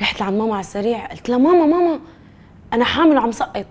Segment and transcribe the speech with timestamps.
[0.00, 2.00] رحت لعند ماما على السريع قلت لها ماما ماما
[2.72, 3.66] أنا حامل وعم سقط.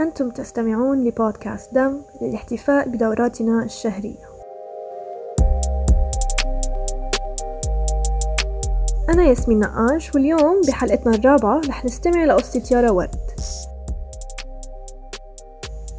[0.00, 4.24] أنتم تستمعون لبودكاست دم للاحتفاء بدوراتنا الشهرية.
[9.08, 13.16] أنا ياسمين نقاش واليوم بحلقتنا الرابعة رح نستمع لقصة يارا ورد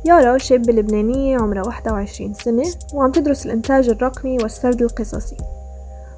[0.05, 5.37] يارا شابة لبنانية عمرها 21 سنة وعم تدرس الإنتاج الرقمي والسرد القصصي.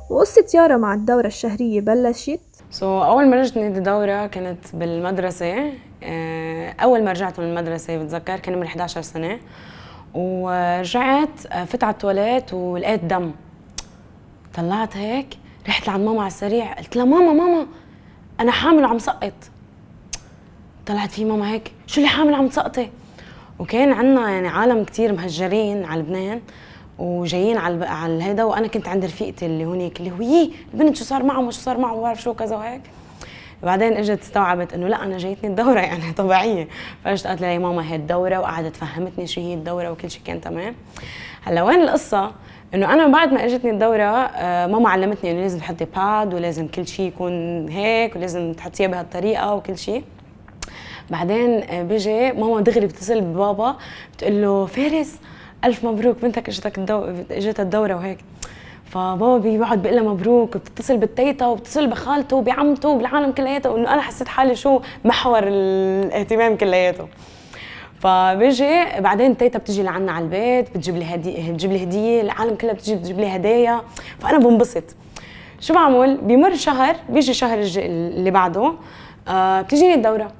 [0.09, 2.39] وقصة يارا مع الدورة الشهرية بلشت.
[2.71, 5.73] سو so, أول ما رجعت نادي دورة كانت بالمدرسة.
[6.03, 9.39] آه، أول ما رجعت من المدرسة بتذكر كان عمري 11 سنة.
[10.13, 13.31] ورجعت آه، فت على التواليت ولقيت دم.
[14.53, 15.27] طلعت هيك
[15.67, 17.67] رحت لعند ماما على السريع قلت لها ماما ماما
[18.39, 19.33] أنا حامل وعم سقط.
[20.85, 22.89] طلعت في ماما هيك شو اللي حامل عم تسقطي؟
[23.59, 26.41] وكان عندنا يعني عالم كتير مهجرين على لبنان.
[26.99, 31.03] وجايين على على هذا وأنا كنت عند رفيقتي اللي هونيك اللي هو يي البنت شو
[31.03, 32.81] صار معه وشو صار معه ما بعرف شو كذا وهيك.
[33.63, 36.67] بعدين إجت استوعبت إنه لا أنا جايتني الدورة يعني طبيعية.
[37.03, 38.39] فأجت قالت لي ماما هي الدورة.
[38.39, 40.75] وقعدت فهمتني شو هي الدورة وكل شيء كان تمام.
[41.43, 42.31] هلأ وين القصة؟
[42.73, 46.87] إنه أنا بعد ما إجتني الدورة آه، ماما علمتني إنه لازم تحطي باد ولازم كل
[46.87, 50.03] شيء يكون هيك ولازم تحطيها بهالطريقة وكل شيء
[51.09, 53.75] بعدين آه، بيجي ماما دغري بتصل ببابا
[54.13, 55.19] بتقول له فارس
[55.65, 57.03] ألف مبروك بنتك إجتك الدو...
[57.31, 58.17] اجتها الدورة وهيك.
[58.85, 64.27] فبابا بيقعد بيقول لها مبروك وبتتصل بالتيتا وبتتصل بخالته وبعمته وبالعالم كلياته وإنه أنا حسيت
[64.27, 67.07] حالي شو؟ محور الاهتمام كلياته.
[67.99, 72.73] فبيجي بعدين تيتا بتجي لعنا على البيت بتجيب لي هديه بتجيب لي هدية العالم كلها
[72.73, 73.81] بتجي بتجيب لي هدايا.
[74.19, 74.83] فأنا بنبسط.
[75.59, 78.73] شو بعمل؟ بيمر شهر بيجي شهر اللي بعده
[79.27, 80.31] آه بتجيني الدورة.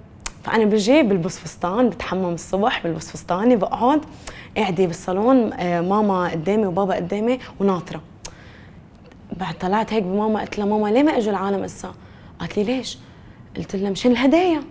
[0.44, 4.02] فأنا بجي بلبس فستان بتحمم الصبح بلبس فستاني بقعد.
[4.58, 8.02] قاعدة بالصالون آه ماما قدامي وبابا قدامي وناطرة.
[9.40, 11.94] بعد طلعت هيك بماما قلت لها ماما ليه ما اجوا العالم اسا
[12.40, 12.98] قالت لي ليش؟
[13.58, 14.64] قلت لها مشان الهدايا.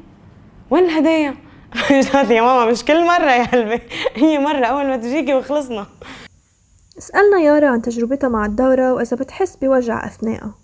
[0.70, 1.34] وين الهدايا؟
[2.12, 3.80] قالت لي يا ماما مش كل مرة يا قلبي
[4.14, 5.86] هي مرة أول ما تجيكي وخلصنا.
[6.98, 10.54] سألنا يارا عن تجربتها مع الدورة وإذا بتحس بوجع أثناءها.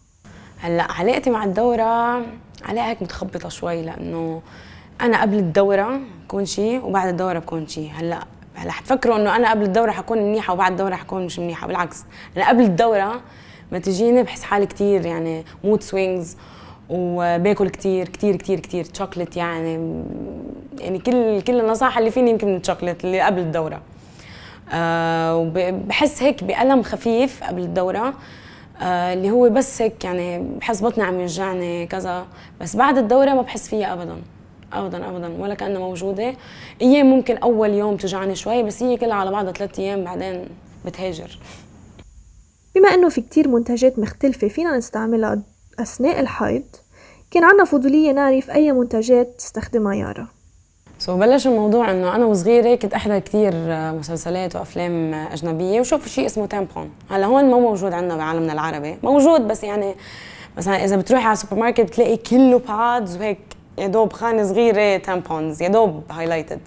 [0.60, 2.14] هلأ علاقتي مع الدورة
[2.64, 4.42] علاقة هيك متخبطة شوي لأنه
[5.00, 8.24] أنا قبل الدورة بكون شيء وبعد الدورة بكون شيء هلأ
[8.54, 12.04] هلا حتفكروا إنه أنا قبل الدورة حكون منيحة وبعد الدورة حكون مش منيحة بالعكس.
[12.36, 13.20] أنا قبل الدورة
[13.72, 16.36] ما تجيني بحس حالي كثير يعني mood swings
[16.88, 20.02] وباكل كثير كثير كثير كثير شوكليت يعني
[20.78, 22.60] يعني كل كل النصائح اللي فيني يمكن من
[23.04, 23.80] اللي قبل الدورة.
[24.72, 28.14] أه وبحس هيك بألم خفيف قبل الدورة.
[28.80, 32.26] أه اللي هو بس هيك يعني بحس بطني عم يوجعني كذا.
[32.60, 34.16] بس بعد الدورة ما بحس فيها أبدا.
[34.72, 35.36] ابدا ابدا.
[35.38, 36.34] ولا كأنها موجودة.
[36.82, 40.44] أيام ممكن أول يوم توجعني شوي بس هي كلها على بعضها ثلاث أيام بعدين
[40.84, 41.38] بتهاجر.
[42.74, 45.42] بما إنه في كتير منتجات مختلفة فينا نستعملها
[45.80, 46.62] أثناء الحيض
[47.30, 50.28] كان عنا فضولية نعرف أي منتجات تستخدمها يارا.
[50.98, 53.52] سو so بلش الموضوع إنه أنا وصغيرة كنت أحضر كثير
[53.92, 58.98] مسلسلات وأفلام أجنبية وشوف شيء اسمه tampon هلأ هون ما موجود عندنا بعالمنا العربي.
[59.02, 59.94] موجود بس يعني
[60.56, 63.38] مثلا إذا بتروحي على السوبر ماركت بتلاقي كله pads وهيك.
[63.78, 66.60] يا دوب خانة صغيرة tampons يا دوب highlighted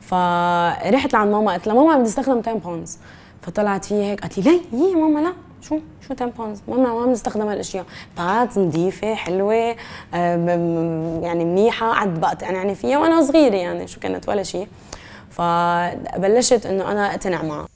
[0.00, 2.98] فرحت لعند ماما قلت لها ماما بدي استخدم tampons
[3.42, 5.32] فطلعت فيها هيك قالت لي ليه؟ يي ماما لا.
[5.60, 5.78] شو؟
[6.08, 7.84] شو tampons ماما ما بنستخدم هالاشياء
[8.18, 9.54] pads نظيفه حلوة
[11.22, 14.68] يعني منيحة قعدت بقطع يعني فيها وأنا صغيرة يعني شو كانت ولا شيء.
[15.30, 17.68] فبلشت إنه أنا أقتنع معها.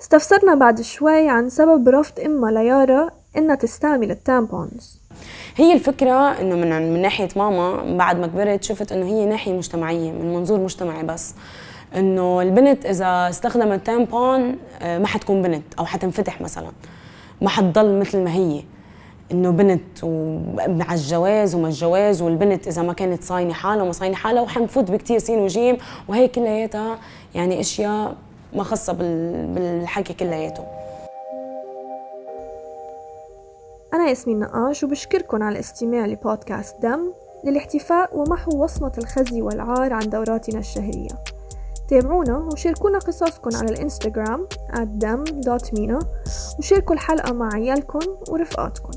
[0.00, 5.00] استفسرنا بعد شوي عن سبب رفض امها ليارا إنها تستعمل ال tampons.
[5.56, 10.12] هي الفكرة إنه من من ناحية ماما بعد ما كبرت شفت إنه هي ناحية مجتمعية
[10.12, 11.34] من منظور مجتمعي بس.
[11.96, 16.68] إنه البنت إذا استخدمت tampon ما حتكون بنت أو حتنفتح مثلا.
[17.40, 18.62] ما حتضل مثل ما هي.
[19.32, 24.42] إنه بنت ومع الجواز وما الجواز والبنت إذا ما كانت صاينة حالها وما صاينة حالها
[24.42, 25.78] وحنفوت بكثير سين وجيم.
[26.08, 26.98] وهي كلياتها
[27.34, 28.14] يعني أشياء
[28.52, 30.64] ما خاصة بالحكي كلياته.
[34.06, 37.12] أنا ياسمين نقاش وبشكركم على الاستماع لبودكاست دم
[37.44, 41.08] للاحتفاء ومحو وصمة الخزي والعار عن دوراتنا الشهرية.
[41.88, 46.04] تابعونا وشاركونا قصصكم على الإنستغرام @dam.mina
[46.58, 47.98] وشاركوا الحلقة مع عيالكم
[48.28, 48.90] ورفقاتكم